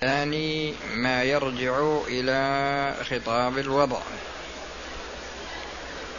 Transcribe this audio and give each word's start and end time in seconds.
ثاني 0.00 0.74
ما 0.94 1.22
يرجع 1.22 1.98
إلى 2.06 2.94
خطاب 3.10 3.58
الوضع. 3.58 4.00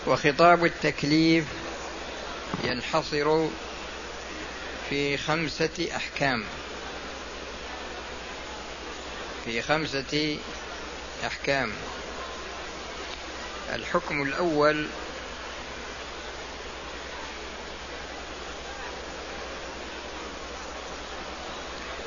وخطاب 0.08 0.66
التكليف 0.66 1.46
ينحصر 2.64 3.48
في 4.90 5.18
خمسة 5.18 5.88
أحكام. 5.96 6.44
في 9.46 9.62
خمسة 9.62 10.38
أحكام. 11.26 11.72
الحكم 13.74 14.22
الأول 14.22 14.88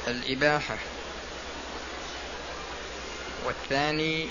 الإباحة. 0.08 0.76
والثاني 3.44 4.28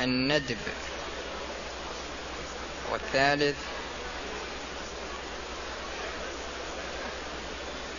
الندب. 0.00 0.58
والثالث 2.92 3.56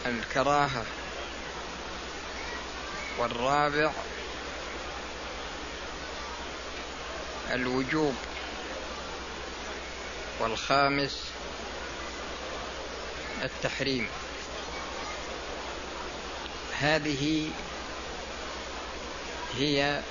الكراهة. 0.05 0.85
والرابع 3.17 3.91
الوجوب. 7.51 8.15
والخامس 10.39 11.31
التحريم. 13.43 14.09
هذه 16.83 17.49
هي 19.57 20.01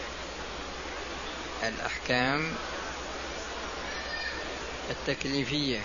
الأحكام 1.62 2.52
التكليفية. 4.90 5.80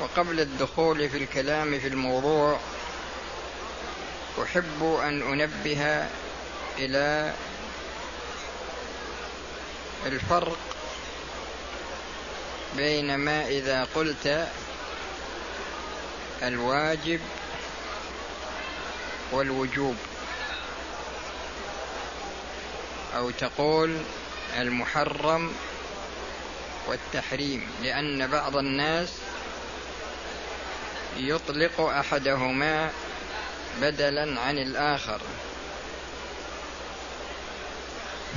وقبل 0.00 0.40
الدخول 0.40 1.08
في 1.08 1.16
الكلام 1.18 1.78
في 1.78 1.88
الموضوع 1.88 2.58
أحب 4.42 4.98
أن 5.02 5.22
أنبه 5.32 6.08
إلى 6.78 7.34
الفرق 10.06 10.58
بين 12.76 13.14
ما 13.16 13.46
إذا 13.46 13.88
قلت 13.94 14.48
الواجب 16.42 17.20
والوجوب. 19.32 19.96
أو 23.16 23.30
تقول 23.30 23.96
المحرم 24.58 25.52
والتحريم 26.86 27.68
لأن 27.82 28.26
بعض 28.26 28.56
الناس 28.56 29.08
يطلق 31.16 31.80
أحدهما 31.80 32.90
بدلا 33.80 34.40
عن 34.40 34.58
الآخر. 34.58 35.20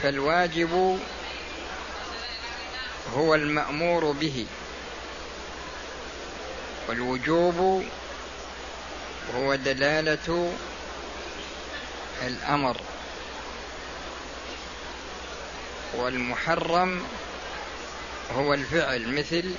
فالواجب 0.04 1.00
هو 3.16 3.36
المأمور 3.36 4.12
به. 4.12 4.46
والوجوب 6.88 7.86
هو 9.36 9.56
دلالة 9.56 10.54
الأمر 12.28 12.78
والمحرم 15.94 17.04
هو 18.36 18.54
الفعل 18.54 19.18
مثل 19.18 19.52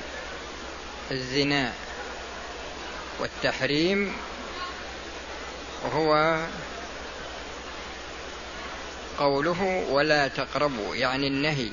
الزنا 1.11 1.73
والتحريم 3.21 4.17
هو 5.95 6.41
قوله 9.19 9.87
ولا 9.91 10.29
تقربوا 10.29 10.97
يعني 10.97 11.27
النهي. 11.27 11.71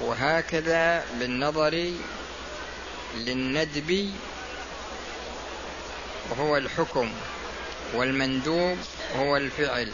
وهكذا 0.00 1.04
بالنظر 1.18 1.92
للندب 3.14 4.12
وهو 6.30 6.56
الحكم. 6.56 7.12
والمندوب 7.94 8.78
هو 9.16 9.36
الفعل. 9.36 9.92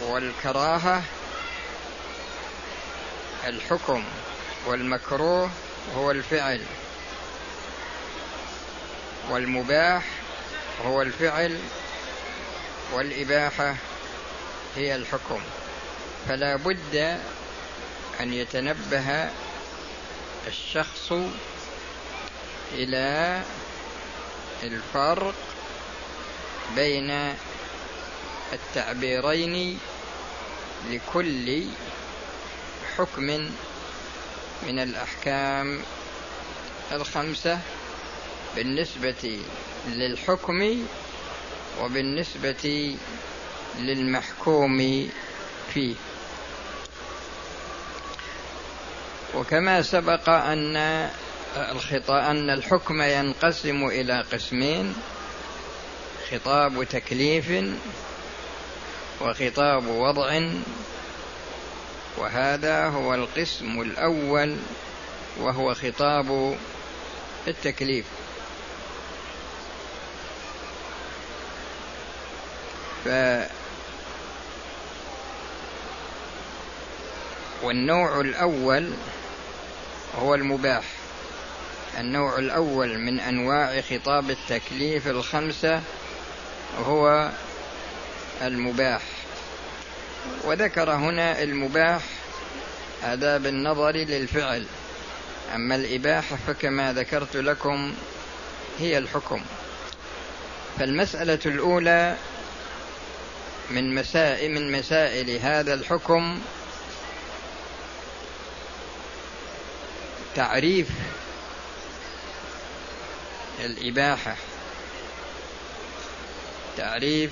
والكراهة 0.00 1.02
الحكم 3.46 4.04
والمكروه 4.66 5.50
هو 5.96 6.10
الفعل. 6.10 6.60
والمباح 9.30 10.04
هو 10.84 11.02
الفعل 11.02 11.58
والإباحة 12.92 13.76
هي 14.76 14.94
الحكم. 14.94 15.40
فلا 16.28 16.56
بد 16.56 17.20
أن 18.20 18.32
يتنبه 18.32 19.30
الشخص 20.46 21.12
إلى 22.72 23.42
الفرق 24.62 25.34
بين 26.76 27.34
التعبيرين 28.52 29.78
لكل 30.90 31.64
حكم 32.96 33.50
من 34.66 34.78
الأحكام 34.78 35.82
الخمسة 36.92 37.58
بالنسبة 38.56 39.38
للحكم 39.88 40.86
وبالنسبة 41.80 42.96
للمحكوم 43.78 45.08
فيه. 45.74 45.94
وكما 49.34 49.82
سبق 49.82 50.28
أن 50.28 51.10
الخطاب 51.56 52.24
أن 52.24 52.50
الحكم 52.50 53.02
ينقسم 53.02 53.86
إلى 53.86 54.24
قسمين 54.32 54.94
خطاب 56.30 56.84
تكليف 56.84 57.52
وخطاب 59.20 59.86
وضع 59.86 60.40
وهذا 62.18 62.86
هو 62.86 63.14
القسم 63.14 63.80
الأول 63.80 64.56
وهو 65.38 65.74
خطاب 65.74 66.58
التكليف. 67.48 68.06
ف 73.04 73.08
والنوع 77.62 78.20
الأول 78.20 78.90
هو 80.18 80.34
المباح. 80.34 80.99
النوع 81.98 82.38
الأول 82.38 82.98
من 82.98 83.20
أنواع 83.20 83.80
خطاب 83.80 84.30
التكليف 84.30 85.08
الخمسة 85.08 85.82
هو 86.86 87.30
المباح. 88.42 89.02
وذكر 90.44 90.90
هنا 90.90 91.42
المباح 91.42 92.02
هذا 93.02 93.38
بالنظر 93.38 93.96
للفعل. 93.96 94.66
أما 95.54 95.74
الإباحة 95.74 96.36
فكما 96.46 96.92
ذكرت 96.92 97.36
لكم 97.36 97.94
هي 98.78 98.98
الحكم. 98.98 99.42
فالمسألة 100.78 101.38
الأولى 101.46 102.16
من 103.70 103.94
مسائل 103.94 104.50
من 104.50 104.72
مسائل 104.72 105.30
هذا 105.30 105.74
الحكم 105.74 106.40
تعريف 110.34 110.88
الإباحة. 113.60 114.36
تعريف 116.76 117.30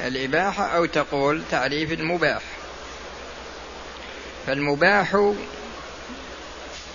الإباحة 0.00 0.64
أو 0.76 0.86
تقول 0.86 1.42
تعريف 1.50 1.92
المباح. 1.92 2.42
فالمباح 4.46 5.34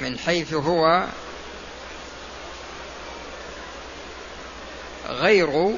من 0.02 0.20
حيث 0.20 0.54
هو 0.54 1.08
غير 5.08 5.76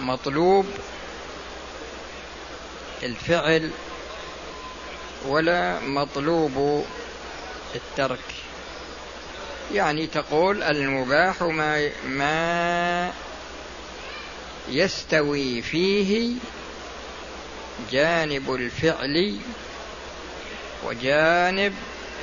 مطلوب 0.00 0.66
الفعل 3.02 3.70
ولا 5.26 5.80
مطلوب 5.80 6.86
الترك. 7.74 8.18
يعني 9.72 10.06
تقول 10.06 10.62
المباح 10.62 11.42
ما 11.42 11.90
ما 12.06 13.12
يستوي 14.68 15.62
فيه 15.62 16.34
جانب 17.92 18.54
الفعل 18.54 19.38
وجانب 20.84 21.74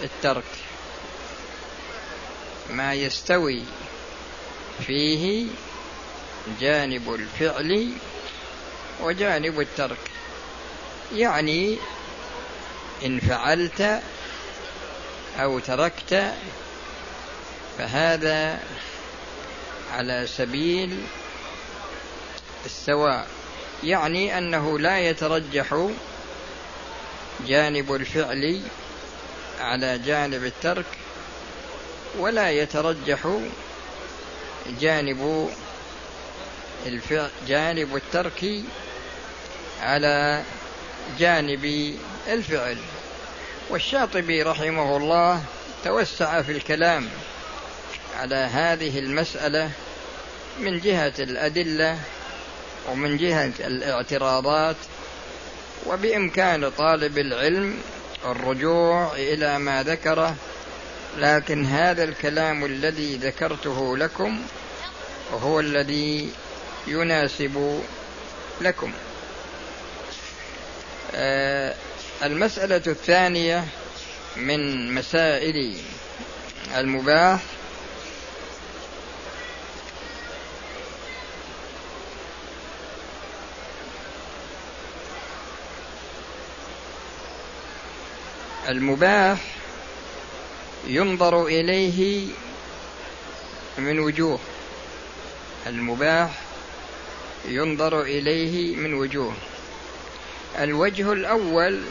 الترك. 0.03 0.43
ما 2.69 2.93
يستوي 2.93 3.63
فيه 4.88 5.47
جانب 6.61 7.13
الفعل 7.13 7.91
وجانب 9.01 9.61
الترك. 9.61 10.11
يعني 11.15 11.77
إن 13.05 13.19
فعلت 13.19 14.01
أو 15.39 15.59
تركت 15.59 16.33
فهذا 17.81 18.59
على 19.93 20.27
سبيل 20.27 21.03
السواء 22.65 23.27
يعني 23.83 24.37
أنه 24.37 24.79
لا 24.79 24.99
يترجح 24.99 25.89
جانب 27.47 27.93
الفعل 27.93 28.61
على 29.59 29.97
جانب 29.97 30.43
الترك 30.45 30.85
ولا 32.17 32.51
يترجح 32.51 33.39
جانب 34.81 35.49
الفعل 36.85 37.29
جانب 37.47 37.95
الترك 37.95 38.63
على 39.81 40.43
جانب 41.19 41.95
الفعل. 42.27 42.77
والشاطبي 43.69 44.43
رحمه 44.43 44.97
الله 44.97 45.43
توسع 45.83 46.41
في 46.41 46.51
الكلام 46.51 47.09
على 48.19 48.35
هذه 48.35 48.99
المسألة 48.99 49.71
من 50.59 50.79
جهة 50.79 51.13
الأدلة 51.19 51.99
ومن 52.89 53.17
جهة 53.17 53.51
الاعتراضات 53.59 54.75
وبإمكان 55.85 56.69
طالب 56.69 57.17
العلم 57.17 57.77
الرجوع 58.25 59.13
إلى 59.13 59.59
ما 59.59 59.83
ذكره 59.83 60.35
لكن 61.17 61.65
هذا 61.65 62.03
الكلام 62.03 62.65
الذي 62.65 63.15
ذكرته 63.15 63.97
لكم 63.97 64.41
هو 65.33 65.59
الذي 65.59 66.29
يناسب 66.87 67.81
لكم. 68.61 68.93
آه 71.15 71.75
المسألة 72.23 72.81
الثانية 72.87 73.65
من 74.35 74.93
مسائل 74.93 75.77
المباح 76.77 77.39
المباح 88.69 89.39
ينظر 90.87 91.45
إليه 91.45 92.27
من 93.77 93.99
وجوه. 93.99 94.39
المباح 95.67 96.41
ينظر 97.45 98.01
إليه 98.01 98.75
من 98.75 98.93
وجوه. 98.93 99.33
الوجه 100.59 101.13
الأول 101.13 101.81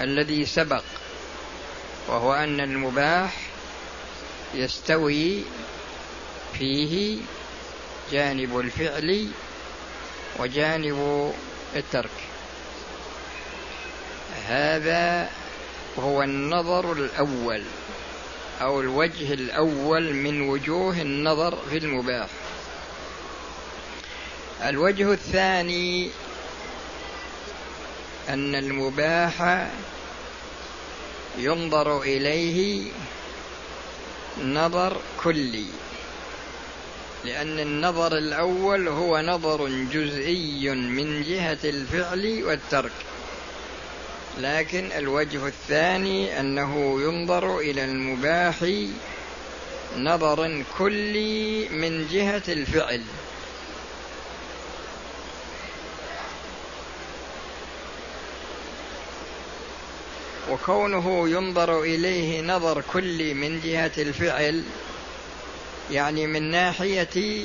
الذي 0.00 0.46
سبق 0.46 0.84
وهو 2.08 2.34
أن 2.34 2.60
المباح 2.60 3.40
يستوي 4.54 5.42
فيه 6.58 7.18
جانب 8.12 8.58
الفعل 8.60 9.28
وجانب 10.38 11.32
الترك. 11.76 12.10
هذا 14.46 15.30
هو 15.98 16.22
النظر 16.22 16.92
الأول 16.92 17.62
أو 18.60 18.80
الوجه 18.80 19.32
الأول 19.34 20.14
من 20.14 20.40
وجوه 20.40 21.00
النظر 21.00 21.58
في 21.70 21.78
المباح. 21.78 22.28
الوجه 24.62 25.12
الثاني 25.12 26.10
أن 28.28 28.54
المباح 28.54 29.68
ينظر 31.38 32.02
إليه 32.02 32.90
نظر 34.42 34.96
كلي 35.22 35.66
لأن 37.24 37.58
النظر 37.58 38.18
الأول 38.18 38.88
هو 38.88 39.20
نظر 39.20 39.68
جزئي 39.68 40.70
من 40.70 41.22
جهة 41.22 41.58
الفعل 41.64 42.44
والترك. 42.44 42.92
لكن 44.38 44.92
الوجه 44.92 45.46
الثاني 45.46 46.40
أنه 46.40 47.00
ينظر 47.02 47.58
إلى 47.58 47.84
المباح 47.84 48.56
نظر 49.96 50.64
كلي 50.78 51.68
من 51.68 52.08
جهة 52.12 52.42
الفعل. 52.48 53.02
وكونه 60.50 61.28
ينظر 61.28 61.82
إليه 61.82 62.42
نظر 62.42 62.82
كلي 62.92 63.34
من 63.34 63.60
جهة 63.60 63.92
الفعل 63.98 64.64
يعني 65.90 66.26
من 66.26 66.50
ناحية 66.50 67.44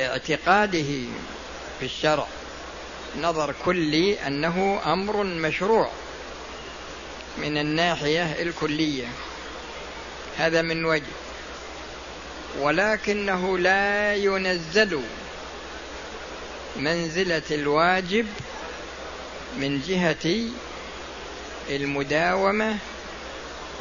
اعتقاده 0.00 1.06
في 1.80 1.86
الشرع. 1.86 2.26
نظر 3.18 3.54
كلي 3.64 4.26
أنه 4.26 4.80
أمر 4.86 5.24
مشروع 5.24 5.90
من 7.38 7.58
الناحية 7.58 8.42
الكلية. 8.42 9.08
هذا 10.38 10.62
من 10.62 10.84
وجه. 10.84 11.12
ولكنه 12.58 13.58
لا 13.58 14.14
ينزل 14.14 15.02
منزلة 16.76 17.42
الواجب 17.50 18.26
من 19.56 19.80
جهة 19.80 20.50
المداومة 21.70 22.78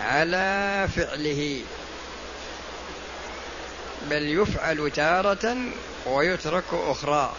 على 0.01 0.87
فعله. 0.95 1.61
بل 4.09 4.41
يفعل 4.41 4.91
تارة 4.95 5.57
ويترك 6.05 6.63
أخرى. 6.73 7.35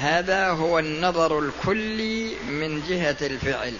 هذا 0.00 0.48
هو 0.48 0.78
النظر 0.78 1.38
الكلي 1.38 2.34
من 2.34 2.82
جهة 2.88 3.16
الفعل. 3.22 3.74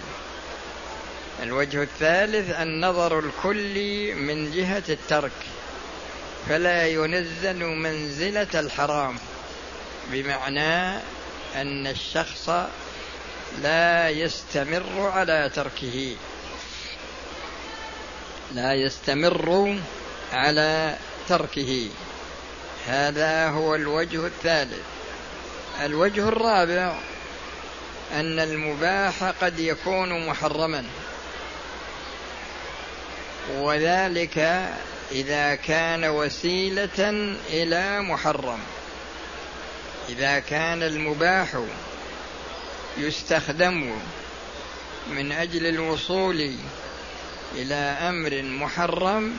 الوجه 1.43 1.83
الثالث 1.83 2.49
النظر 2.49 3.19
الكلي 3.19 4.13
من 4.13 4.51
جهة 4.51 4.83
الترك. 4.89 5.31
فلا 6.49 6.87
ينزل 6.87 7.65
منزلة 7.65 8.59
الحرام 8.59 9.15
بمعنى 10.11 11.01
أن 11.55 11.87
الشخص 11.87 12.49
لا 13.61 14.09
يستمر 14.09 15.11
على 15.13 15.51
تركه. 15.55 16.15
لا 18.53 18.73
يستمر 18.73 19.77
على 20.33 20.95
تركه. 21.29 21.89
هذا 22.87 23.49
هو 23.49 23.75
الوجه 23.75 24.25
الثالث. 24.25 24.98
الوجه 25.81 26.27
الرابع 26.27 26.95
أن 28.13 28.39
المباح 28.39 29.23
قد 29.23 29.59
يكون 29.59 30.27
محرما. 30.27 30.85
وذلك 33.57 34.37
إذا 35.11 35.55
كان 35.55 36.05
وسيلة 36.05 37.09
إلى 37.49 38.01
محرم. 38.01 38.59
إذا 40.09 40.39
كان 40.39 40.83
المباح 40.83 41.47
يستخدم 42.97 43.99
من 45.09 45.31
أجل 45.31 45.65
الوصول 45.65 46.55
إلى 47.55 47.75
أمر 48.09 48.41
محرم 48.41 49.37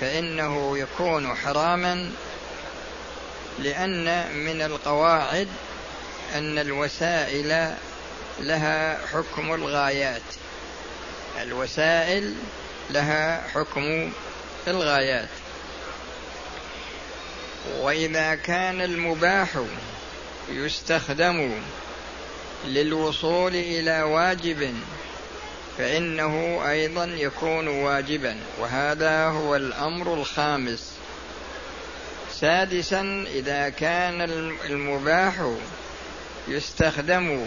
فإنه 0.00 0.78
يكون 0.78 1.34
حراما 1.34 2.10
لأن 3.58 4.36
من 4.36 4.62
القواعد 4.62 5.48
أن 6.34 6.58
الوسائل 6.58 7.74
لها 8.40 9.06
حكم 9.06 9.54
الغايات. 9.54 10.22
الوسائل 11.42 12.34
لها 12.90 13.48
حكم 13.48 14.12
الغايات. 14.68 15.28
وإذا 17.80 18.34
كان 18.34 18.80
المباح 18.80 19.48
يستخدم 20.48 21.60
للوصول 22.64 23.54
إلى 23.54 24.02
واجب 24.02 24.74
فإنه 25.78 26.62
أيضا 26.70 27.04
يكون 27.04 27.68
واجبا. 27.68 28.36
وهذا 28.58 29.26
هو 29.26 29.56
الأمر 29.56 30.14
الخامس. 30.14 31.01
سادسا 32.42 33.24
إذا 33.34 33.68
كان 33.68 34.20
المباح 34.64 35.34
يستخدم 36.48 37.46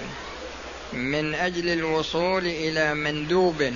من 0.94 1.36
أجل 1.36 1.70
الوصول 1.70 2.46
إلى 2.46 2.94
مندوب 2.94 3.74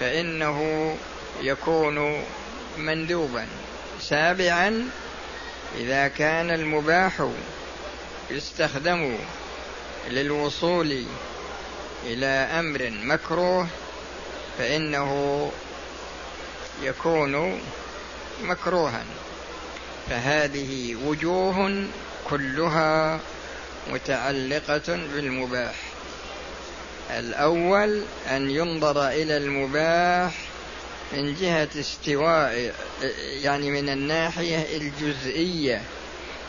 فإنه 0.00 0.96
يكون 1.40 2.24
مندوبا. 2.78 3.46
سابعا 4.00 4.90
إذا 5.76 6.08
كان 6.08 6.50
المباح 6.50 7.28
يستخدم 8.30 9.18
للوصول 10.08 11.04
إلى 12.06 12.26
أمر 12.26 12.90
مكروه 12.90 13.66
فإنه 14.58 15.50
يكون 16.82 17.60
مكروها. 18.42 19.04
فهذه 20.10 20.96
وجوه 21.06 21.86
كلها 22.30 23.20
متعلقة 23.90 24.98
بالمباح. 25.14 25.74
الأول 27.10 28.02
أن 28.30 28.50
ينظر 28.50 29.08
إلى 29.08 29.36
المباح 29.36 30.34
من 31.12 31.34
جهة 31.34 31.68
استواء 31.80 32.74
يعني 33.42 33.70
من 33.70 33.88
الناحية 33.88 34.76
الجزئية. 34.76 35.82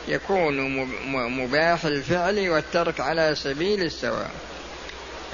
يكون 0.08 0.86
مباح 1.30 1.86
الفعل 1.86 2.50
والترك 2.50 3.00
على 3.00 3.36
سبيل 3.36 3.82
السواء. 3.82 4.32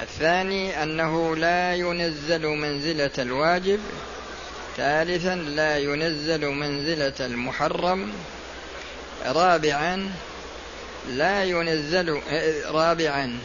الثاني 0.00 0.82
أنه 0.82 1.36
لا 1.36 1.74
ينزل 1.74 2.46
منزلة 2.46 3.10
الواجب 3.18 3.80
ثالثا 4.76 5.34
لا 5.34 5.78
ينزل 5.78 6.46
منزلة 6.46 7.26
المحرم. 7.26 8.12
رابعا 9.26 10.10
لا 11.08 11.44
ينزل 11.44 12.20
رابعا 12.66 13.38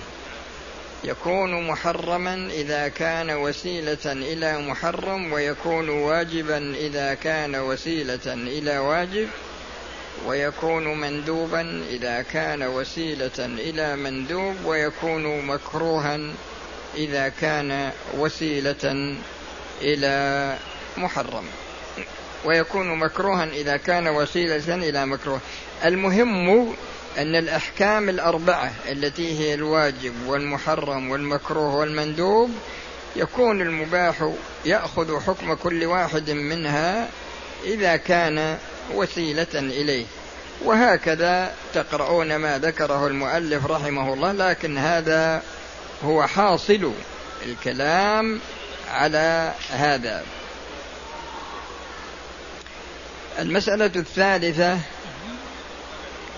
يكون 1.04 1.68
محرما 1.68 2.50
إذا 2.54 2.88
كان 2.88 3.32
وسيلة 3.32 4.06
إلى 4.06 4.58
محرم 4.58 5.34
ويكون 5.34 5.90
واجبا 5.90 6.76
إذا 6.76 7.14
كان 7.14 7.56
وسيلة 7.56 8.34
إلى 8.34 8.78
واجب 8.78 9.28
ويكون 10.26 10.98
مندوبا 10.98 11.84
إذا 11.90 12.22
كان 12.22 12.64
وسيلة 12.64 13.40
إلى 13.40 13.96
مندوب 13.96 14.56
ويكون 14.66 15.46
مكروها 15.46 16.20
إذا 16.96 17.30
كان 17.30 17.92
وسيلة 18.18 19.16
إلى 19.82 20.56
محرم. 20.98 21.44
ويكون 22.46 23.00
مكروها 23.00 23.46
إذا 23.46 23.78
كان 23.78 24.08
وسيلة 24.08 24.76
إلى 24.76 25.06
مكروه. 25.06 25.40
المهم 25.86 26.76
أن 27.18 27.36
الأحكام 27.36 28.10
الأربعة 28.10 28.72
التي 28.90 29.40
هي 29.40 29.54
الواجب 29.54 30.14
والمحرم 30.28 31.10
والمكروه 31.10 31.76
والمندوب 31.76 32.52
يكون 33.16 33.62
المباح 33.62 34.32
يأخذ 34.66 35.20
حكم 35.20 35.54
كل 35.54 35.86
واحد 35.86 36.30
منها 36.30 37.10
إذا 37.66 37.96
كان 37.96 38.58
وسيلة 38.94 39.48
إليه. 39.54 40.06
وهكذا 40.64 41.54
تقرؤون 41.74 42.36
ما 42.36 42.58
ذكره 42.58 43.08
المؤلف 43.08 43.66
رحمه 43.66 44.14
الله 44.14 44.32
لكن 44.32 44.78
هذا 44.78 45.44
هو 46.06 46.28
حاصل 46.28 46.92
الكلام 47.46 48.40
على 48.92 49.54
هذا. 49.70 50.24
المسألة 53.40 53.92
الثالثة 53.96 54.80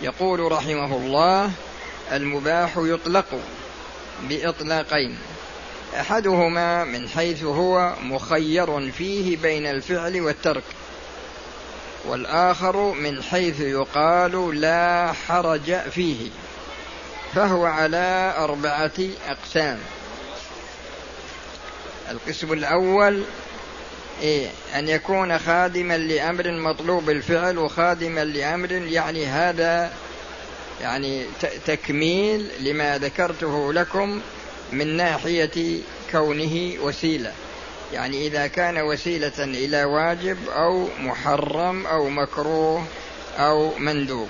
يقول 0.02 0.52
رحمه 0.52 0.96
الله 0.96 1.52
المباح 2.12 2.72
يطلق 2.78 3.26
بإطلاقين. 4.24 5.18
أحدهما 6.00 6.84
من 6.84 7.10
حيث 7.10 7.44
هو 7.44 7.94
مخير 8.02 8.92
فيه 8.92 9.38
بين 9.38 9.66
الفعل 9.68 10.22
والترك 10.22 10.64
والآخر 12.06 12.92
من 12.92 13.24
حيث 13.24 13.60
يقال 13.60 14.62
لا 14.62 15.14
حرج 15.28 15.76
فيه 15.76 16.30
فهو 17.36 17.66
على 17.66 18.34
أربعة 18.38 19.00
أقسام. 19.28 19.80
القسم 22.12 22.54
الأول 22.54 23.24
إيه 24.22 24.48
أن 24.76 24.90
يكون 24.90 25.40
خادما 25.40 25.98
لأمر 25.98 26.52
مطلوب 26.52 27.10
الفعل 27.10 27.58
وخادما 27.58 28.26
لأمر 28.26 28.72
يعني 28.72 29.26
هذا 29.26 29.92
يعني 30.82 31.26
تكميل 31.66 32.50
لما 32.60 32.98
ذكرته 32.98 33.74
لكم 33.74 34.22
من 34.72 34.98
ناحية 34.98 35.82
كونه 36.12 36.74
وسيلة. 36.82 37.32
يعني 37.94 38.28
إذا 38.28 38.48
كان 38.48 38.82
وسيلة 38.82 39.32
إلى 39.38 39.84
واجب 39.84 40.38
أو 40.50 40.88
محرم 41.00 41.86
أو 41.86 42.10
مكروه 42.10 42.86
أو 43.38 43.78
مندوب. 43.78 44.30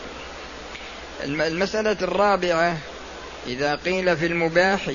المسألة 1.23 1.97
الرابعة 2.01 2.77
إذا 3.47 3.75
قيل 3.75 4.17
في 4.17 4.25
المباح 4.25 4.91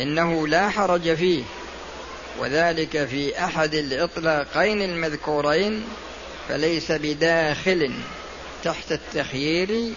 إنه 0.00 0.48
لا 0.48 0.68
حرج 0.70 1.14
فيه. 1.14 1.42
وذلك 2.38 3.04
في 3.04 3.44
أحد 3.44 3.74
الإطلاقين 3.74 4.82
المذكورين 4.82 5.84
فليس 6.48 6.92
بداخل 6.92 7.92
تحت 8.64 8.92
التخيير 8.92 9.92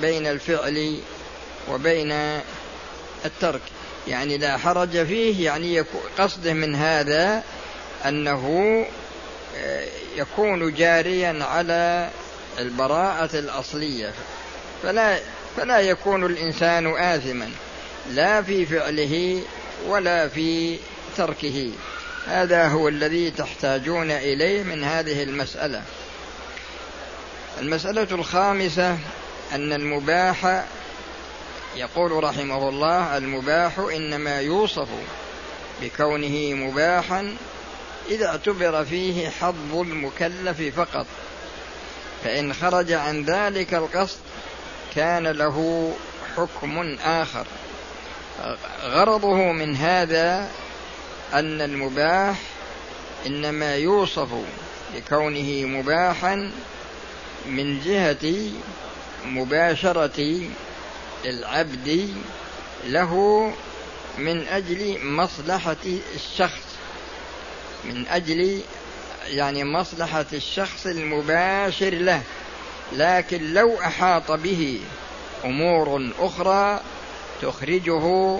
بين 0.00 0.26
الفعل 0.26 1.00
وبين 1.70 2.12
الترك. 3.24 3.60
يعني 4.08 4.38
لا 4.38 4.58
حرج 4.58 5.06
فيه 5.06 5.44
يعني 5.44 5.84
قصده 6.18 6.52
من 6.52 6.74
هذا 6.74 7.42
أنه 8.06 8.86
آه، 9.56 9.86
يكون 10.16 10.74
جاريا 10.74 11.44
على 11.44 12.10
البراءة 12.58 13.38
الأصلية. 13.38 14.12
فلا 14.82 15.18
فلا 15.56 15.80
يكون 15.80 16.26
الإنسان 16.26 16.86
آثما 16.96 17.50
لا 18.10 18.42
في 18.42 18.66
فعله 18.66 19.42
ولا 19.86 20.28
في 20.28 20.78
تركه 21.16 21.70
هذا 22.26 22.68
هو 22.68 22.88
الذي 22.88 23.30
تحتاجون 23.30 24.10
إليه 24.10 24.62
من 24.62 24.84
هذه 24.84 25.22
المسألة. 25.22 25.82
المسألة 27.60 28.06
الخامسة 28.12 28.98
أن 29.52 29.72
المباح 29.72 30.64
يقول 31.76 32.24
رحمه 32.24 32.68
الله 32.68 33.16
المباح 33.16 33.78
إنما 33.78 34.40
يوصف 34.40 34.88
بكونه 35.82 36.54
مباحا 36.54 37.36
إذا 38.08 38.26
اعتبر 38.26 38.84
فيه 38.84 39.28
حظ 39.28 39.74
المكلف 39.74 40.80
فقط. 40.80 41.06
فإن 42.24 42.54
خرج 42.54 42.92
عن 42.92 43.24
ذلك 43.24 43.74
القصد 43.74 44.18
كان 44.94 45.26
له 45.26 45.92
حكم 46.36 46.96
آخر. 47.04 47.46
غرضه 48.84 49.52
من 49.52 49.76
هذا 49.76 50.48
أن 51.34 51.60
المباح 51.60 52.36
إنما 53.26 53.76
يوصف 53.76 54.28
بكونه 54.94 55.66
مباحا 55.66 56.50
من 57.46 57.80
جهة 57.80 58.50
مباشرة 59.24 60.40
العبد 61.24 62.14
له 62.84 63.52
من 64.18 64.48
أجل 64.48 64.98
مصلحة 65.04 65.76
الشخص 66.14 66.66
من 67.84 68.06
أجل 68.08 68.60
يعني 69.26 69.64
مصلحة 69.64 70.26
الشخص 70.32 70.86
المباشر 70.86 71.90
له. 71.90 72.22
لكن 72.92 73.54
لو 73.54 73.80
أحاط 73.80 74.30
به 74.32 74.80
أمور 75.44 76.10
أخرى 76.18 76.80
تخرجه 77.42 78.38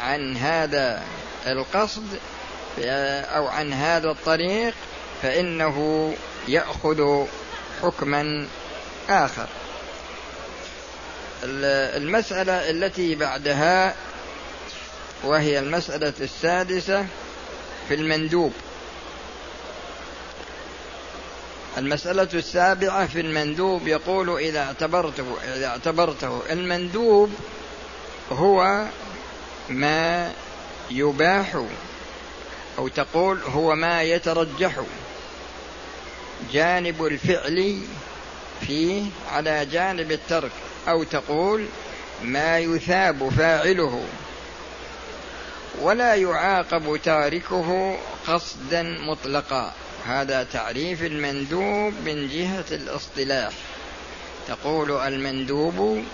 عن 0.00 0.36
هذا. 0.36 1.02
القصد 1.46 2.04
أو 2.78 3.46
عن 3.46 3.72
هذا 3.72 4.10
الطريق 4.10 4.74
فإنه 5.22 6.14
يأخذ 6.48 7.26
حكما 7.82 8.46
آخر. 9.08 9.46
المسألة 11.42 12.70
التي 12.70 13.14
بعدها 13.14 13.94
وهي 15.24 15.58
المسألة 15.58 16.12
السادسة 16.20 17.06
في 17.88 17.94
المندوب. 17.94 18.52
المسألة 21.78 22.28
السابعة 22.34 23.06
في 23.06 23.20
المندوب 23.20 23.88
يقول 23.88 24.38
إذا 24.38 24.60
اعتبرته 24.60 25.36
إذا 25.56 25.66
اعتبرته. 25.66 26.42
المندوب 26.50 27.34
هو 28.32 28.84
ما 29.68 30.32
يباح 30.90 31.64
أو 32.78 32.88
تقول 32.88 33.38
هو 33.42 33.74
ما 33.74 34.02
يترجح. 34.02 34.80
جانب 36.52 37.04
الفعل 37.04 37.80
فيه 38.60 39.02
على 39.32 39.66
جانب 39.66 40.12
الترك. 40.12 40.50
أو 40.88 41.02
تقول 41.02 41.66
ما 42.22 42.58
يثاب 42.58 43.28
فاعله. 43.28 44.04
ولا 45.80 46.14
يعاقب 46.14 47.00
تاركه 47.04 47.98
قصدا 48.26 48.82
مطلقا. 48.82 49.72
هذا 50.06 50.46
تعريف 50.52 51.02
المندوب 51.02 51.94
من 52.06 52.28
جهة 52.28 52.64
الاصطلاح. 52.70 53.52
تقول 54.48 54.90
المندوب 54.90 56.04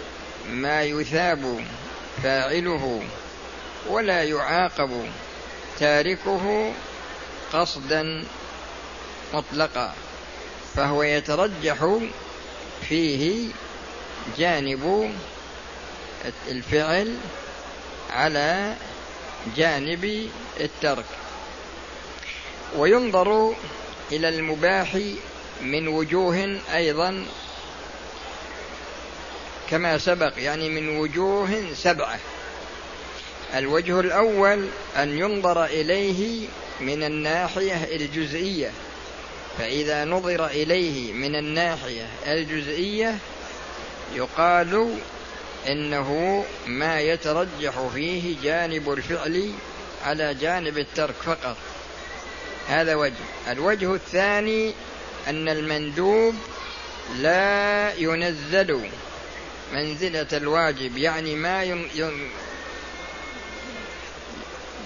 ما 0.50 0.83
يثاب 0.83 1.65
فاعله. 2.23 3.03
ولا 3.89 4.25
يعاقب 4.25 5.11
تاركه 5.79 6.73
قصدا 7.53 8.25
مطلقا 9.35 9.95
فهو 10.77 11.03
يترجح 11.03 11.99
فيه 12.89 13.49
جانب 14.39 15.15
الفعل 16.49 17.17
على 18.11 18.75
جانب 19.57 20.31
الترك. 20.61 21.05
وينظر 22.77 23.55
إلى 24.13 24.29
المباح 24.29 24.99
من 25.63 25.89
وجوه 25.89 26.59
أيضا 26.75 27.27
كما 29.71 29.99
سبق 29.99 30.33
يعني 30.37 30.69
من 30.69 30.99
وجوه 30.99 31.75
سبعة. 31.75 32.19
الوجه 33.54 34.00
الأول 34.00 34.69
أن 34.97 35.19
ينظر 35.19 35.64
إليه 35.64 36.49
من 36.80 37.02
الناحية 37.02 37.97
الجزئية 37.97 38.71
فإذا 39.59 40.04
نظر 40.04 40.47
إليه 40.47 41.12
من 41.12 41.37
الناحية 41.37 42.07
الجزئية 42.26 43.19
يقال 44.14 44.99
إنه 45.69 46.45
ما 46.66 47.00
يترجح 47.00 47.88
فيه 47.95 48.37
جانب 48.42 48.92
الفعل 48.92 49.52
على 50.04 50.35
جانب 50.35 50.78
الترك 50.78 51.14
فقط 51.25 51.57
هذا 52.69 52.95
وجه 52.95 53.14
الوجه 53.50 53.95
الثاني 53.95 54.73
أن 55.28 55.49
المندوب 55.49 56.35
لا 57.16 57.92
ينزل 57.95 58.80
منزلة 59.73 60.26
الواجب 60.33 60.97
يعني 60.97 61.35
ما. 61.35 61.85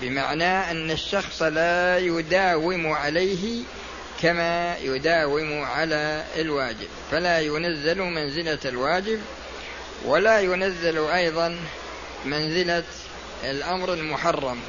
بمعنى 0.01 0.71
أن 0.71 0.91
الشخص 0.91 1.43
لا 1.43 1.99
يداوم 1.99 2.87
عليه 2.87 3.63
كما 4.23 4.77
يداوم 4.79 5.63
على 5.63 6.25
الواجب 6.37 6.89
فلا 7.11 7.41
ينزل 7.41 7.99
منزلة 7.99 8.59
الواجب 8.65 9.21
ولا 10.05 10.41
ينزل 10.41 10.99
أيضا 10.99 11.57
منزلة 12.25 12.85
الأمر 13.45 13.93
المحرم. 13.93 14.61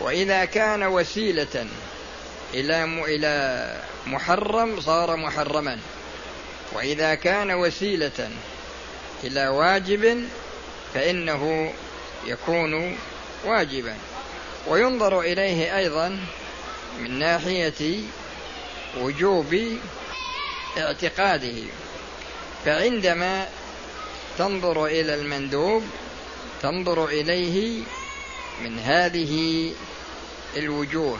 وإذا 0.00 0.44
كان 0.44 0.82
وسيلة 0.82 1.66
إلى 2.54 2.84
إلى 2.84 3.76
محرم 4.06 4.80
صار 4.80 5.16
محرما. 5.16 5.78
وإذا 6.72 7.14
كان 7.14 7.50
وسيلة 7.50 8.30
إلى 9.24 9.48
واجب 9.48 10.24
فإنه 10.94 11.72
يكون 12.26 12.98
واجبا. 13.44 13.96
وينظر 14.68 15.20
إليه 15.20 15.76
أيضا 15.78 16.18
من 17.00 17.18
ناحية 17.18 18.00
وجوب 18.98 19.56
اعتقاده. 20.78 21.62
فعندما 22.64 23.48
تنظر 24.38 24.86
إلى 24.86 25.14
المندوب 25.14 25.84
تنظر 26.62 27.04
إليه 27.04 27.82
من 28.64 28.78
هذه 28.78 29.72
الوجوه 30.56 31.18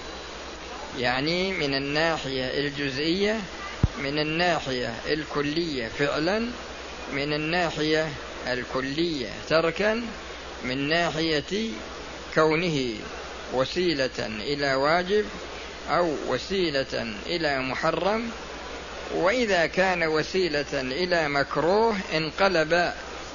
يعني 0.99 1.53
من 1.53 1.75
الناحية 1.75 2.45
الجزئية 2.45 3.41
من 3.99 4.19
الناحية 4.19 4.95
الكلية 5.07 5.89
فعلا 5.89 6.39
من 7.13 7.33
الناحية 7.33 8.09
الكلية 8.47 9.29
تركا 9.49 10.03
من 10.65 10.89
ناحية 10.89 11.71
كونه 12.35 12.95
وسيلة 13.53 14.11
إلى 14.19 14.75
واجب 14.75 15.25
أو 15.91 16.15
وسيلة 16.29 17.15
إلى 17.27 17.59
محرم 17.59 18.31
وإذا 19.15 19.67
كان 19.67 20.05
وسيلة 20.05 20.67
إلى 20.73 21.29
مكروه 21.29 21.97
انقلب 22.15 22.93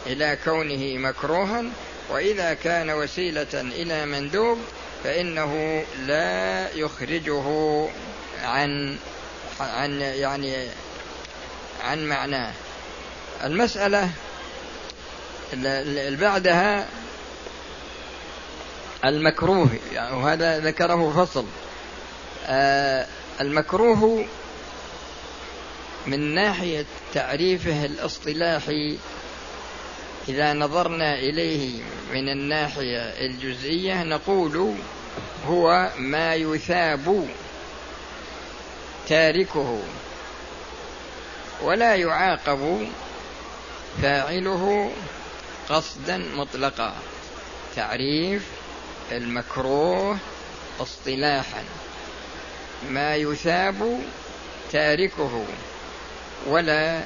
إلى 0.07 0.37
كونه 0.45 0.97
مكروها 0.97 1.63
وإذا 2.09 2.53
كان 2.53 2.91
وسيلة 2.91 3.47
إلى 3.53 4.05
مندوب 4.05 4.59
فإنه 5.03 5.83
لا 6.07 6.71
يخرجه 6.75 7.87
عن 8.43 8.97
عن 9.59 10.01
يعني 10.01 10.67
عن 11.83 12.05
معناه. 12.05 12.53
اللي 15.53 16.17
بعدها 16.17 16.87
المكروه 19.05 19.69
يعني 19.93 20.15
وهذا 20.15 20.59
ذكره 20.59 21.11
فصل. 21.25 21.45
آه 22.47 23.07
المكروه 23.41 24.25
من 26.07 26.35
ناحية 26.35 26.85
تعريفه 27.13 27.85
الاصطلاحي 27.85 28.97
إذا 30.27 30.53
نظرنا 30.53 31.19
إليه 31.19 31.81
من 32.13 32.29
الناحية 32.29 32.99
الجزئية 32.99 34.03
نقول 34.03 34.75
هو 35.47 35.89
ما 35.97 36.35
يثاب 36.35 37.27
تاركه 39.07 39.79
ولا 41.61 41.95
يعاقب 41.95 42.87
فاعله 44.01 44.91
قصدا 45.69 46.17
مطلقا. 46.17 46.93
تعريف 47.75 48.43
المكروه 49.11 50.17
اصطلاحا. 50.79 51.63
ما 52.89 53.15
يثاب 53.15 53.99
تاركه 54.71 55.45
ولا 56.47 57.01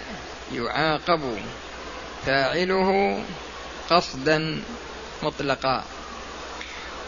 يعاقب. 0.53 1.37
فاعله 2.25 3.19
قصدا 3.89 4.61
مطلقا. 5.23 5.83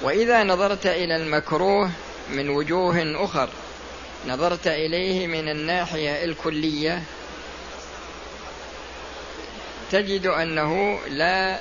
وإذا 0.01 0.43
نظرت 0.43 0.85
إلى 0.85 1.15
المكروه 1.15 1.91
من 2.29 2.49
وجوه 2.49 3.25
أخر 3.25 3.49
نظرت 4.27 4.67
إليه 4.67 5.27
من 5.27 5.49
الناحية 5.49 6.25
الكلية 6.25 7.03
تجد 9.91 10.27
أنه 10.27 10.99
لا 11.07 11.59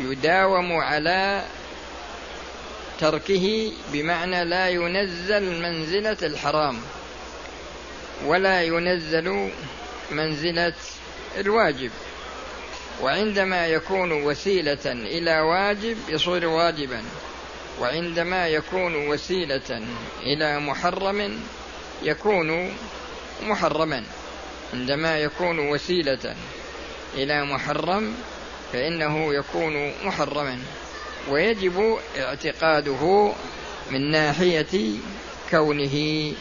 يداوم 0.00 0.72
على 0.72 1.44
تركه 3.00 3.72
بمعنى 3.92 4.44
لا 4.44 4.68
ينزل 4.68 5.62
منزلة 5.62 6.16
الحرام 6.22 6.80
ولا 8.24 8.62
ينزل 8.62 9.50
منزلة 10.10 10.74
الواجب. 11.38 11.90
وعندما 13.02 13.66
يكون 13.66 14.12
وسيلة 14.12 14.86
إلى 14.86 15.40
واجب 15.40 15.96
يصير 16.08 16.46
واجبا. 16.46 17.02
وعندما 17.80 18.48
يكون 18.48 19.08
وسيلة 19.08 19.82
إلى 20.22 20.60
محرم 20.60 21.40
يكون 22.02 22.72
محرما. 23.42 24.04
عندما 24.74 25.18
يكون 25.18 25.58
وسيلة 25.58 26.36
إلى 27.14 27.44
محرم 27.44 28.14
فإنه 28.72 29.34
يكون 29.34 29.92
محرما. 30.04 30.58
ويجب 31.28 31.98
اعتقاده 32.18 33.32
من 33.90 34.10
ناحية 34.10 34.94
كونه 35.50 36.32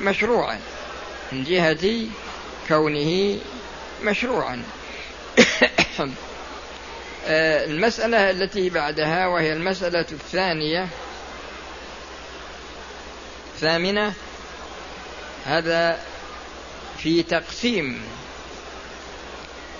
مشروعا 0.00 0.60
من 1.32 1.44
جهة 1.44 2.06
كونه 2.68 3.38
مشروعا. 4.02 4.62
آه، 7.26 7.64
المسألة 7.64 8.30
التي 8.30 8.70
بعدها 8.70 9.26
وهي 9.26 9.52
المسألة 9.52 10.06
الثانية. 10.12 10.88
الثامنة 13.54 14.12
هذا 15.44 16.00
في 16.98 17.22
تقسيم 17.22 18.02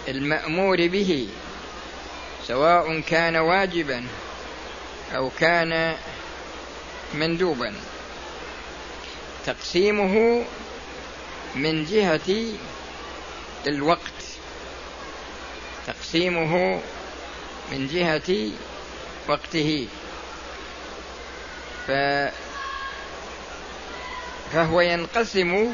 المأمور 0.08 0.86
به 0.86 1.28
سواء 2.46 3.00
كان 3.00 3.36
واجبا 3.36 4.04
أو 5.12 5.30
كان 5.40 5.96
مندوبا. 7.14 7.74
تقسيمه 9.46 10.44
من 11.54 11.84
جهة 11.84 12.52
الوقت. 13.66 14.24
تقسيمه 15.86 16.80
من 17.72 17.88
جهة 17.92 18.50
وقته. 19.28 19.88
ف 21.86 21.90
فهو 24.52 24.80
ينقسم 24.80 25.72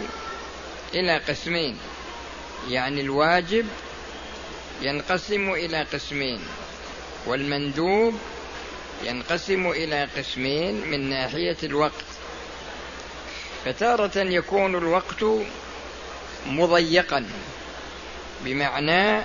إلى 0.94 1.18
قسمين. 1.18 1.78
يعني 2.68 3.00
الواجب 3.00 3.68
ينقسم 4.82 5.50
إلى 5.52 5.82
قسمين. 5.82 6.40
والمندوب 7.26 8.18
ينقسم 9.02 9.70
إلى 9.70 10.08
قسمين 10.16 10.90
من 10.90 11.10
ناحية 11.10 11.56
الوقت. 11.62 12.04
فتارة 13.64 14.16
يكون 14.16 14.76
الوقت 14.76 15.24
مضيقا 16.46 17.26
بمعنى 18.44 19.22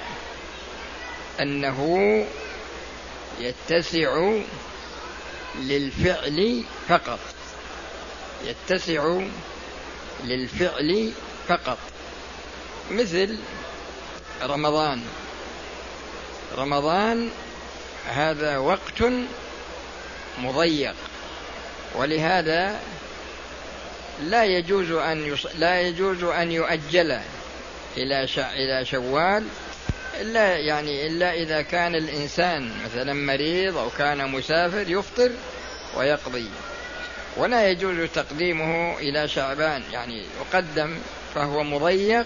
أنه 1.39 1.79
يتسع 3.39 4.31
للفعل 5.59 6.63
فقط. 6.89 7.19
يتسع 8.43 9.19
للفعل 10.23 11.11
فقط. 11.47 11.77
مثل 12.91 13.37
رمضان. 14.43 15.01
رمضان 16.57 17.29
هذا 18.05 18.57
وقت 18.57 19.03
مضيق. 20.37 20.95
ولهذا 21.95 22.79
لا 24.23 24.43
يجوز 24.43 24.91
أن 24.91 25.25
يص... 25.25 25.47
لا 25.55 25.81
يجوز 25.81 26.23
أن 26.23 26.51
يؤجل 26.51 27.19
إلى 27.97 28.27
ش... 28.27 28.39
إلى 28.39 28.85
شوال 28.85 29.43
إلا 30.21 30.57
يعني 30.57 31.07
إلا 31.07 31.33
إذا 31.33 31.61
كان 31.61 31.95
الإنسان 31.95 32.71
مثلا 32.85 33.13
مريض 33.13 33.77
أو 33.77 33.89
كان 33.89 34.31
مسافر 34.31 34.85
يفطر 34.87 35.31
ويقضي. 35.97 36.49
ولا 37.37 37.69
يجوز 37.69 38.09
تقديمه 38.09 38.99
إلى 38.99 39.27
شعبان. 39.27 39.83
يعني 39.91 40.23
يقدم 40.39 40.97
فهو 41.35 41.63
مضيق 41.63 42.25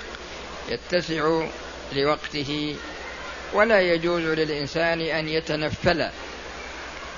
يتسع 0.70 1.44
لوقته. 1.94 2.76
ولا 3.54 3.82
يجوز 3.82 4.22
للإنسان 4.22 5.02
أن 5.02 5.28
يتنفل 5.30 6.10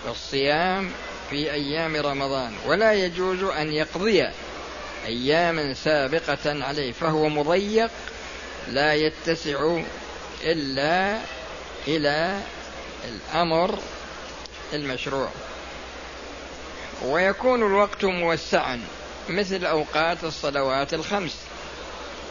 الصيام 0.07 0.91
في 1.29 1.51
أيام 1.51 1.95
رمضان 1.95 2.53
ولا 2.65 2.93
يجوز 2.93 3.43
أن 3.43 3.73
يقضي 3.73 4.27
أياما 5.05 5.73
سابقة 5.73 6.63
عليه 6.63 6.91
فهو 6.91 7.29
مضيق 7.29 7.89
لا 8.67 8.93
يتسع 8.93 9.81
إلا 10.43 11.19
إلى 11.87 12.39
الأمر 13.07 13.79
المشروع. 14.73 15.29
ويكون 17.05 17.63
الوقت 17.63 18.05
موسعا 18.05 18.81
مثل 19.29 19.65
أوقات 19.65 20.23
الصلوات 20.23 20.93
الخمس. 20.93 21.35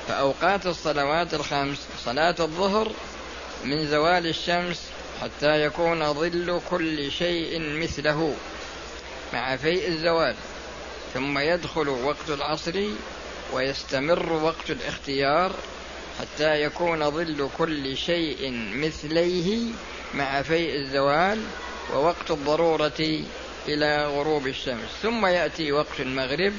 فأوقات 0.08 0.66
الصلوات 0.66 1.34
الخمس 1.34 1.78
صلاة 2.04 2.34
الظهر 2.40 2.92
من 3.64 3.86
زوال 3.86 4.26
الشمس 4.26 4.80
حتى 5.20 5.64
يكون 5.64 6.12
ظل 6.12 6.60
كل 6.70 7.12
شيء 7.12 7.60
مثله 7.60 8.34
مع 9.32 9.56
فيء 9.56 9.88
الزوال. 9.88 10.34
ثم 11.14 11.38
يدخل 11.38 11.88
وقت 11.88 12.28
العصر 12.28 12.82
ويستمر 13.52 14.32
وقت 14.32 14.70
الاختيار 14.70 15.52
حتى 16.20 16.62
يكون 16.62 17.10
ظل 17.10 17.48
كل 17.58 17.96
شيء 17.96 18.50
مثليه 18.74 19.72
مع 20.14 20.42
فيء 20.42 20.74
الزوال 20.74 21.42
ووقت 21.92 22.30
الضرورة 22.30 23.22
إلى 23.68 24.06
غروب 24.06 24.46
الشمس. 24.46 24.88
ثم 25.02 25.26
يأتي 25.26 25.72
وقت 25.72 26.00
المغرب 26.00 26.52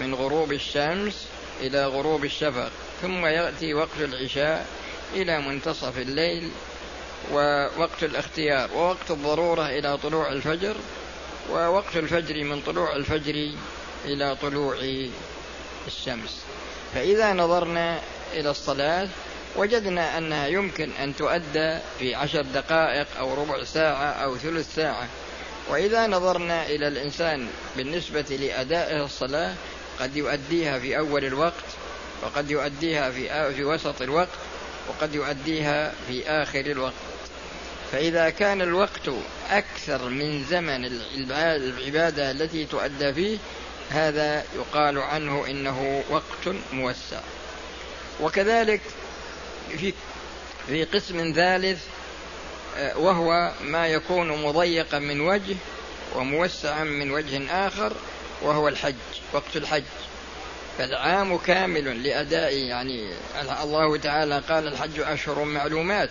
من 0.00 0.14
غروب 0.14 0.52
الشمس 0.52 1.26
إلى 1.60 1.86
غروب 1.86 2.24
الشفق. 2.24 2.70
ثم 3.02 3.26
يأتي 3.26 3.74
وقت 3.74 4.00
العشاء 4.00 4.66
إلى 5.14 5.40
منتصف 5.40 5.98
الليل 5.98 6.50
ووقت 7.32 8.02
الاختيار 8.02 8.72
ووقت 8.74 9.10
الضرورة 9.10 9.68
إلى 9.68 9.98
طلوع 9.98 10.32
الفجر 10.32 10.76
ووقت 11.50 11.96
الفجر 11.96 12.44
من 12.44 12.60
طلوع 12.60 12.96
الفجر 12.96 13.50
إلى 14.04 14.36
طلوع 14.42 14.76
الشمس. 15.86 16.42
فإذا 16.94 17.32
نظرنا 17.32 18.00
إلى 18.32 18.50
الصلاة 18.50 19.08
وجدنا 19.56 20.18
أنها 20.18 20.46
يمكن 20.46 20.90
أن 20.90 21.16
تؤدى 21.16 21.78
في 21.98 22.14
عشر 22.14 22.42
دقائق 22.42 23.06
أو 23.18 23.34
ربع 23.34 23.64
ساعة 23.64 24.06
أو 24.06 24.36
ثلث 24.36 24.74
ساعة. 24.74 25.08
وإذا 25.68 26.06
نظرنا 26.06 26.66
إلى 26.66 26.88
الإنسان 26.88 27.48
بالنسبة 27.76 28.20
لأدائه 28.40 29.04
الصلاة 29.04 29.54
قد 30.00 30.16
يؤديها 30.16 30.78
في 30.78 30.98
أول 30.98 31.24
الوقت 31.24 31.64
وقد 32.22 32.50
يؤديها 32.50 33.10
في 33.50 33.64
وسط 33.64 34.02
الوقت 34.02 34.28
وقد 34.88 35.14
يؤديها 35.14 35.92
في 36.08 36.28
آخر 36.28 36.60
الوقت. 36.60 36.92
فإذا 37.92 38.30
كان 38.30 38.62
الوقت 38.62 39.10
أكثر 39.50 40.08
من 40.08 40.44
زمن 40.44 40.84
العبادة 41.38 42.30
التي 42.30 42.64
تؤدى 42.64 43.12
فيه 43.14 43.38
هذا 43.90 44.44
يقال 44.56 44.98
عنه 44.98 45.46
إنه 45.46 46.02
وقت 46.10 46.56
موسع. 46.72 47.20
وكذلك 48.20 48.80
في 49.78 49.92
في 50.66 50.84
قسم 50.84 51.32
ثالث 51.36 51.84
آه، 52.76 52.98
وهو 52.98 53.52
ما 53.62 53.86
يكون 53.86 54.42
مضيقا 54.42 54.98
من 54.98 55.20
وجه 55.20 55.56
وموسعا 56.14 56.84
من 56.84 57.10
وجه 57.10 57.66
آخر 57.66 57.92
وهو 58.42 58.68
الحج 58.68 58.94
وقت 59.32 59.56
الحج. 59.56 59.82
فالعام 60.78 61.36
كامل 61.38 62.02
لأداء 62.02 62.54
يعني 62.54 63.12
الله 63.62 63.96
تعالى 63.96 64.42
قال 64.48 64.66
الحج 64.66 65.00
أشهر 65.00 65.44
معلومات. 65.44 66.10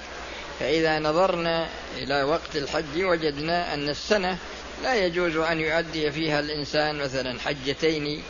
فإذا 0.59 0.99
نظرنا 0.99 1.67
إلى 1.97 2.23
وقت 2.23 2.55
الحج 2.55 3.03
وجدنا 3.03 3.73
أن 3.73 3.89
السنة 3.89 4.37
لا 4.83 5.05
يجوز 5.05 5.35
أن 5.35 5.59
يؤدي 5.59 6.11
فيها 6.11 6.39
الإنسان 6.39 6.95
مثلا 6.95 7.39
حجتين 7.39 8.23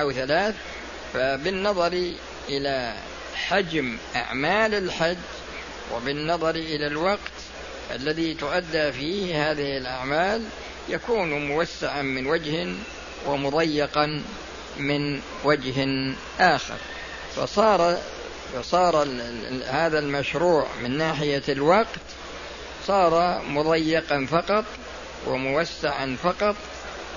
أو 0.00 0.12
ثلاث. 0.12 0.54
فبالنظر 1.14 2.12
إلى 2.48 2.94
حجم 3.34 3.96
أعمال 4.16 4.74
الحج 4.74 5.16
وبالنظر 5.94 6.50
إلى 6.50 6.86
الوقت 6.86 7.18
الذي 7.94 8.34
تؤدى 8.34 8.92
فيه 8.92 9.50
هذه 9.50 9.76
الأعمال 9.76 10.44
يكون 10.88 11.46
موسعا 11.46 12.02
من 12.02 12.26
وجه 12.26 12.74
ومضيقا 13.26 14.22
من 14.78 15.20
وجه 15.44 15.86
آخر. 16.40 16.76
فصار 17.36 17.98
فصار 18.54 19.08
هذا 19.66 19.98
المشروع 19.98 20.66
من 20.82 20.98
ناحية 20.98 21.42
الوقت 21.48 22.00
صار 22.86 23.42
مضيقا 23.48 24.26
فقط 24.30 24.64
وموسعا 25.26 26.16
فقط 26.22 26.56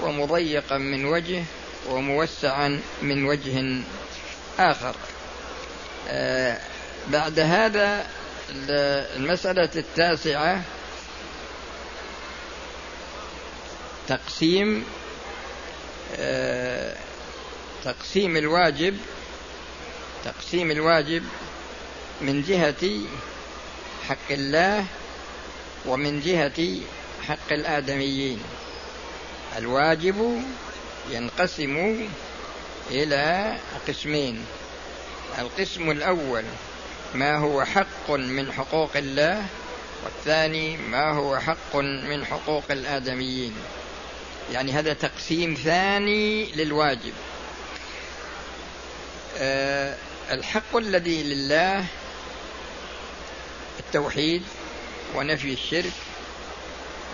ومضيقا 0.04 0.78
من 0.78 1.06
وجه 1.06 1.44
وموسعا 1.89 2.82
من 3.02 3.26
وجه 3.26 3.82
آخر. 4.60 4.96
آه، 6.10 6.58
بعد 7.08 7.39
هذا 7.39 8.06
المسألة 9.15 9.70
التاسعة 9.76 10.62
تقسيم 14.08 14.86
آه، 16.15 16.96
تقسيم 17.84 18.38
الواجب 18.38 18.98
تقسيم 20.25 20.71
الواجب 20.71 21.23
من 22.21 22.43
جهة 22.43 22.89
حق 24.07 24.31
الله 24.31 24.86
ومن 25.86 26.21
جهة 26.21 26.79
حق 27.27 27.51
الآدميين. 27.51 28.39
الواجب 29.57 30.43
ينقسم 31.12 32.07
إلى 32.91 33.55
قسمين. 33.88 34.45
القسم 35.39 35.91
الأول 35.91 36.43
ما 37.15 37.38
هو 37.38 37.63
حق 37.63 38.12
من 38.12 38.51
حقوق 38.51 38.97
الله 38.97 39.45
والثاني 40.03 40.77
ما 40.77 41.12
هو 41.12 41.39
حق 41.39 41.75
من 41.75 42.25
حقوق 42.25 42.63
الآدميين. 42.71 43.53
يعني 44.51 44.71
هذا 44.71 44.93
تقسيم 44.93 45.57
ثاني 45.63 46.51
للواجب. 46.51 47.13
أه 49.38 49.97
الحق 50.32 50.76
الذي 50.78 51.24
لله 51.24 51.86
التوحيد 53.80 54.44
ونفي 55.15 55.54
الشرك 55.54 55.91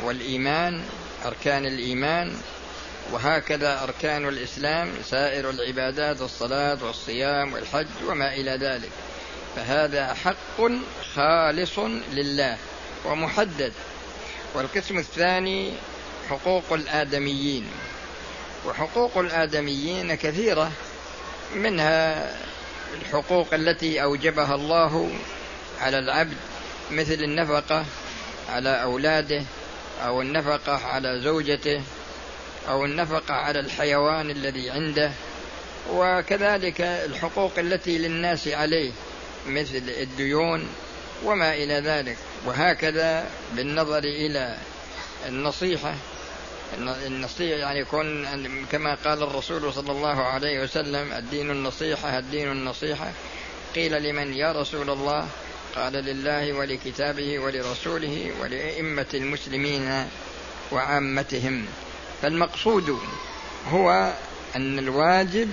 والإيمان 0.04 0.84
أركان 1.26 1.66
الإيمان 1.66 2.38
وهكذا 3.12 3.84
أركان 3.84 4.28
الإسلام 4.28 4.92
سائر 5.10 5.50
العبادات 5.50 6.22
الصلاة 6.22 6.78
والصيام 6.84 7.54
والحج 7.54 7.88
وما 8.08 8.34
إلى 8.34 8.52
ذلك. 8.52 8.92
فهذا 9.56 10.14
حق 10.14 10.72
خالص 11.16 11.80
لله 12.14 12.58
ومحدد. 13.06 13.74
والقسم 14.54 14.98
الثاني 14.98 15.74
حقوق 16.30 16.74
الآدميين. 16.74 17.68
وحقوق 18.68 19.18
الآدميين 19.18 20.16
كثيرة 20.16 20.72
منها 21.56 22.34
الحقوق 23.02 23.54
التي 23.54 24.04
أوجبها 24.04 24.56
الله 24.56 25.12
على 25.82 26.00
العبد 26.00 26.38
مثل 26.92 27.14
النفقة 27.14 27.86
على 28.50 28.84
أولاده 28.84 29.44
أو 30.06 30.22
النفقة 30.22 30.86
على 30.86 31.22
زوجته 31.22 31.82
أو 32.70 32.86
النفقة 32.86 33.34
على 33.34 33.60
الحيوان 33.60 34.30
الذي 34.30 34.70
عنده. 34.70 35.12
وكذلك 35.92 36.82
الحقوق 36.82 37.52
التي 37.58 37.98
للناس 37.98 38.48
عليه 38.48 38.92
مثل 39.48 39.84
الديون 39.88 40.68
وما 41.24 41.54
إلى 41.54 41.74
ذلك. 41.74 42.18
وهكذا 42.46 43.26
بالنظر 43.56 44.04
إلى 44.04 44.58
النصيحة 45.28 45.96
النصيحة 47.08 47.60
يعني 47.60 47.80
يكون 47.80 48.28
كما 48.72 48.96
قال 48.96 49.24
الرسول 49.24 49.74
صلى 49.74 49.92
الله 49.92 50.24
عليه 50.24 50.64
وسلم 50.64 51.12
الدين 51.12 51.52
النصيحة 51.52 52.18
الدين 52.20 52.52
النصيحة. 52.52 53.12
قيل 53.76 54.04
لمن 54.04 54.34
يا 54.34 54.52
رسول 54.52 54.90
الله؟ 54.90 55.28
قال 55.76 55.94
لله 55.94 56.54
ولكتابه 56.54 57.40
ولرسوله 57.40 58.32
ولأئمة 58.42 59.06
المسلمين 59.14 60.08
وعامتهم. 60.72 61.66
فالمقصود 62.22 63.00
هو 63.72 64.14
أن 64.56 64.80
الواجب 64.80 65.50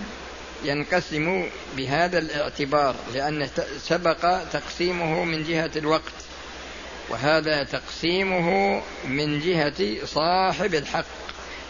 ينقسم 0.64 1.48
بهذا 1.76 2.18
الاعتبار 2.18 2.94
لأن 3.14 3.48
سبق 3.78 4.42
تقسيمه 4.52 5.24
من 5.24 5.44
جهة 5.44 5.70
الوقت. 5.76 6.23
وهذا 7.08 7.62
تقسيمه 7.62 8.80
من 9.04 9.40
جهة 9.40 10.06
صاحب 10.06 10.74
الحق 10.74 11.04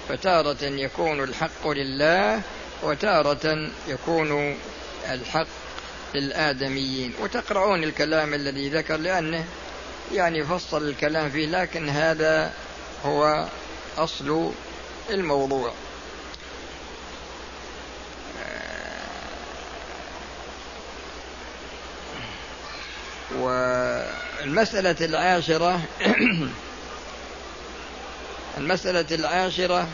فتارة 0.08 0.64
يكون 0.64 1.24
الحق 1.24 1.68
لله 1.68 2.40
وتارة 2.82 3.70
يكون 3.88 4.56
الحق 5.10 5.46
للآدميين. 6.14 7.12
وتقرؤون 7.22 7.84
الكلام 7.84 8.34
الذي 8.34 8.68
ذكر 8.68 8.96
لأنه 8.96 9.44
يعني 10.12 10.44
فصل 10.44 10.88
الكلام 10.88 11.30
فيه 11.30 11.46
لكن 11.46 11.88
هذا 11.88 12.52
هو 13.04 13.46
أصل 13.98 14.52
الموضوع. 15.10 15.72
والمسألة 23.38 24.96
العاشرة 25.00 25.80
المسألة 28.58 29.06
العاشرة 29.14 29.88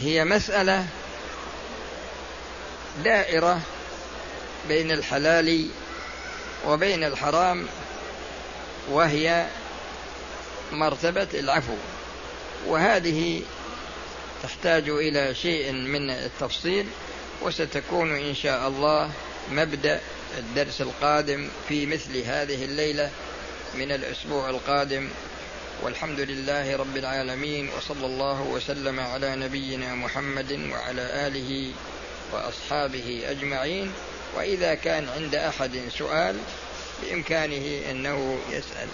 هي 0.00 0.24
مسألة 0.24 0.86
دائرة 3.04 3.60
بين 4.68 4.90
الحلال 4.90 5.68
وبين 6.66 7.04
الحرام 7.04 7.66
وهي 8.90 9.46
مرتبة 10.72 11.28
العفو. 11.34 11.74
وهذه 12.66 13.42
تحتاج 14.42 14.88
إلى 14.88 15.34
شيء 15.34 15.72
من 15.72 16.10
التفصيل. 16.10 16.86
وستكون 17.42 18.16
إن 18.16 18.34
شاء 18.34 18.68
الله 18.68 19.10
مبدأ 19.52 20.00
الدرس 20.38 20.80
القادم 20.80 21.48
في 21.68 21.86
مثل 21.86 22.18
هذه 22.18 22.64
الليلة 22.64 23.10
من 23.74 23.92
الأسبوع 23.92 24.50
القادم. 24.50 25.08
والحمد 25.82 26.20
لله 26.20 26.76
رب 26.76 26.96
العالمين 26.96 27.68
وصلى 27.76 28.06
الله 28.06 28.42
وسلم 28.42 29.00
على 29.00 29.36
نبينا 29.36 29.94
محمد 29.94 30.52
وعلى 30.72 31.26
آله 31.26 31.72
وأصحابه 32.32 33.22
أجمعين. 33.30 33.92
وإذا 34.36 34.74
كان 34.74 35.08
عند 35.08 35.34
أحد 35.34 35.80
سؤال 35.98 36.36
بإمكانه 37.02 37.90
أنه 37.90 38.38
يسأل. 38.50 38.88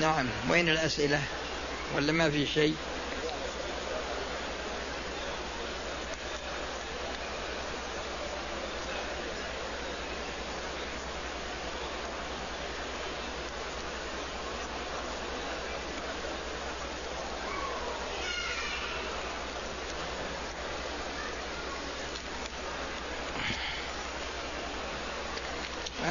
نعم. 0.00 0.26
وين 0.50 0.68
الأسئلة؟ 0.68 1.20
ولا 1.96 2.12
ما 2.12 2.30
في 2.30 2.46
شيء؟ 2.46 2.74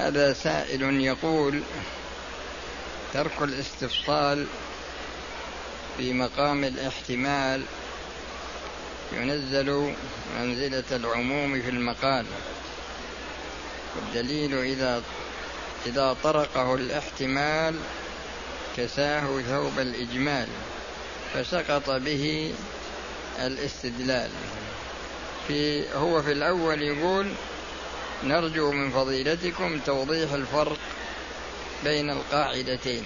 هذا 0.07 0.33
سائل 0.33 1.01
يقول 1.01 1.61
ترك 3.13 3.41
الاستفصال 3.41 4.45
في 5.97 6.13
مقام 6.13 6.63
الاحتمال 6.63 7.63
ينزل 9.13 9.93
منزلة 10.39 10.83
العموم 10.91 11.61
في 11.61 11.69
المقال. 11.69 12.25
والدليل 13.95 14.57
إذا 14.57 15.03
إذا 15.85 16.15
طرقه 16.23 16.75
الاحتمال 16.75 17.75
كساه 18.77 19.41
ثوب 19.41 19.79
الإجمال 19.79 20.47
فسقط 21.33 21.89
به 21.89 22.53
الاستدلال. 23.39 24.29
في 25.47 25.89
هو 25.93 26.21
في 26.21 26.31
الأول 26.31 26.81
يقول 26.81 27.31
نرجو 28.23 28.71
من 28.71 28.91
فضيلتكم 28.91 29.79
توضيح 29.79 30.31
الفرق 30.31 30.77
بين 31.83 32.09
القاعدتين. 32.09 33.03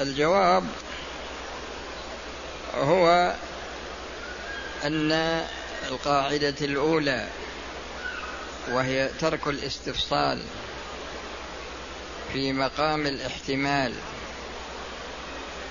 الجواب 0.00 0.64
هو 2.74 3.34
أن 4.84 5.12
القاعدة 5.88 6.54
الأولى 6.60 7.28
وهي 8.70 9.08
ترك 9.20 9.46
الاستفصال 9.46 10.42
في 12.32 12.52
مقام 12.52 13.06
الاحتمال 13.06 13.92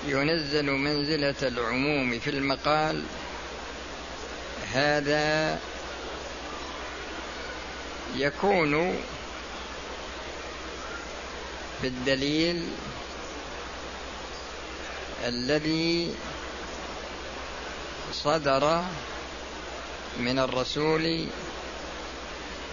ينزل 0.06 0.70
منزلة 0.70 1.34
العموم 1.42 2.18
في 2.18 2.30
المقال 2.30 3.02
هذا 4.72 5.58
يكون 8.16 8.96
بالدليل 11.82 12.68
الذي 15.24 16.14
صدر 18.12 18.84
من 20.18 20.38
الرسول 20.38 21.26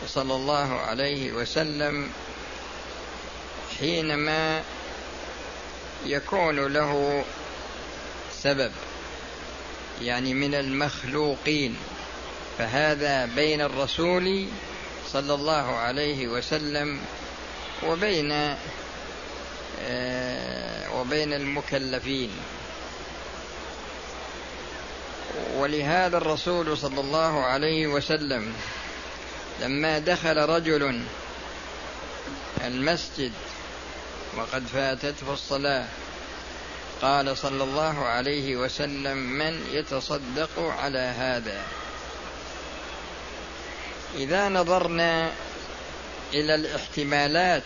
صلى 0.08 0.36
الله 0.36 0.80
عليه 0.80 1.32
وسلم 1.32 2.10
حينما 3.80 4.64
يكون 6.06 6.74
له 6.74 7.24
سبب 8.32 8.72
يعني 10.02 10.34
من 10.34 10.56
المخلوقين 10.56 11.78
فهذا 12.58 13.26
بين 13.26 13.62
الرسول 13.62 14.48
صلى 15.14 15.34
الله 15.34 15.76
عليه 15.76 16.28
وسلم 16.28 17.00
وبين 17.84 18.32
آه، 19.82 21.00
وبين 21.00 21.34
المكلفين. 21.34 22.32
ولهذا 25.56 26.18
الرسول 26.18 26.78
صلى 26.78 27.00
الله 27.00 27.44
عليه 27.44 27.88
وسلم 27.88 28.54
لما 29.62 30.00
دخل 30.00 30.38
رجل 30.38 31.02
المسجد 32.66 33.32
وقد 34.38 34.64
فاتته 34.74 35.34
الصلاة 35.34 35.86
قال 37.02 37.38
صلى 37.38 37.64
الله 37.64 38.06
عليه 38.06 38.56
وسلم 38.56 39.18
من 39.18 39.68
يتصدق 39.72 40.60
على 40.60 41.00
هذا؟ 41.00 41.64
إذا 44.18 44.50
نظرنا 44.50 45.32
إلى 46.34 46.56
الاحتمالات 46.56 47.64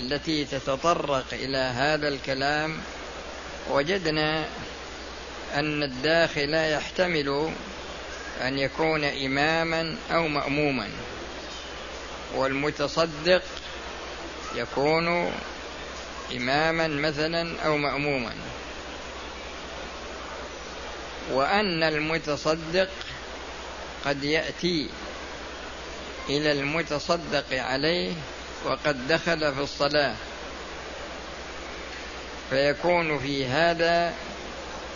التي 0.00 0.44
تتطرق 0.44 1.24
إلى 1.32 1.58
هذا 1.58 2.08
الكلام 2.08 2.78
وجدنا 3.70 4.44
أن 5.54 5.82
الداخل 5.82 6.54
يحتمل 6.54 7.52
أن 8.42 8.58
يكون 8.58 9.04
إماما 9.04 9.96
أو 10.10 10.28
مأموما 10.28 10.88
والمتصدق 12.34 13.42
يكون 14.54 15.32
إماما 16.36 16.88
مثلا 16.88 17.60
أو 17.66 17.76
مأموما. 17.76 18.32
وأن 21.32 21.82
المتصدق 21.82 22.88
قد 24.04 24.24
يأتي 24.24 24.88
إلى 26.28 26.52
المتصدق 26.52 27.44
عليه 27.52 28.12
وقد 28.64 29.08
دخل 29.08 29.54
في 29.54 29.60
الصلاة. 29.60 30.14
فيكون 32.50 33.18
في 33.18 33.46
هذا 33.46 34.14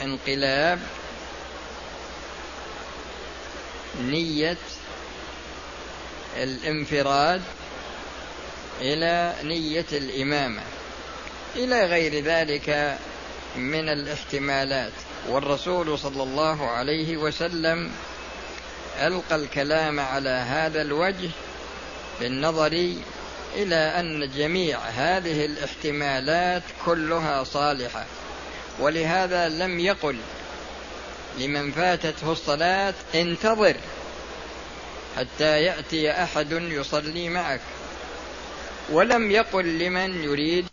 انقلاب 0.03 0.81
نية 4.01 4.57
الانفراد 6.37 7.43
إلى 8.81 9.35
نية 9.43 9.87
الإمامة. 9.93 10.63
إلى 11.57 11.87
غير 11.87 12.25
ذلك 12.25 12.99
من 13.57 13.89
الاحتمالات. 13.89 14.93
والرسول 15.29 15.99
صلى 15.99 16.23
الله 16.23 16.71
عليه 16.71 17.17
وسلم 17.17 17.93
ألقى 19.07 19.37
الكلام 19.37 20.01
على 20.01 20.31
هذا 20.31 20.83
الوجه 20.83 21.31
بالنظر 22.21 22.93
إلى 23.57 23.77
أن 23.77 24.31
جميع 24.37 24.79
هذه 24.79 25.45
الاحتمالات 25.45 26.63
كلها 26.85 27.45
صالحة 27.45 28.07
ولهذا 28.79 29.49
لم 29.49 29.81
يقل 29.81 30.17
لمن 31.39 31.73
فاتته 31.73 32.33
الصلاة 32.33 32.95
انتظر 33.15 33.77
حتى 35.17 35.63
يأتي 35.63 36.11
أحد 36.23 36.53
يصلي 36.53 37.29
معك 37.29 37.61
ولم 38.91 39.31
يقل 39.31 39.79
لمن 39.79 40.25
يريد 40.25 40.67